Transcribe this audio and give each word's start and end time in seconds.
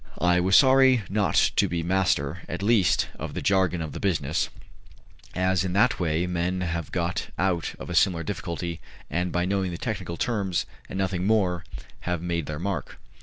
I 0.19 0.39
was 0.39 0.55
sorry 0.55 1.03
not 1.11 1.35
to 1.57 1.67
be 1.69 1.83
master, 1.83 2.41
at 2.49 2.63
least, 2.63 3.07
of 3.19 3.35
the 3.35 3.41
jargon 3.43 3.83
of 3.83 3.91
the 3.91 3.99
business, 3.99 4.49
as 5.35 5.63
in 5.63 5.73
that 5.73 5.99
way 5.99 6.25
men 6.25 6.61
have 6.61 6.91
got 6.91 7.27
out 7.37 7.75
of 7.77 7.87
a 7.87 7.93
similar 7.93 8.23
difficulty, 8.23 8.81
and 9.11 9.31
by 9.31 9.45
knowing 9.45 9.69
the 9.69 9.77
technical 9.77 10.17
terms, 10.17 10.65
and 10.89 10.97
nothing 10.97 11.27
more, 11.27 11.63
have 11.99 12.19
made 12.19 12.47
their 12.47 12.57
mark. 12.57 12.97